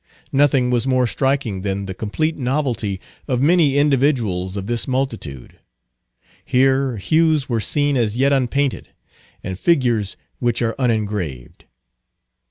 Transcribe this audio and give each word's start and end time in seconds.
Nothing 0.31 0.71
was 0.71 0.87
more 0.87 1.05
striking 1.05 1.61
than 1.61 1.85
the 1.85 1.93
complete 1.93 2.35
novelty 2.35 2.99
of 3.27 3.39
many 3.39 3.77
individuals 3.77 4.57
of 4.57 4.65
this 4.65 4.87
multitude. 4.87 5.59
Here 6.43 6.97
hues 6.97 7.47
were 7.47 7.61
seen 7.61 7.95
as 7.95 8.17
yet 8.17 8.33
unpainted, 8.33 8.89
and 9.43 9.59
figures 9.59 10.17
which 10.39 10.59
are 10.63 10.73
unengraved. 10.79 11.65